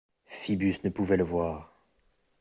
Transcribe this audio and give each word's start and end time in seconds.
Phœbus 0.25 0.83
ne 0.83 0.89
pouvait 0.89 1.15
le 1.15 1.23
voir. 1.23 1.77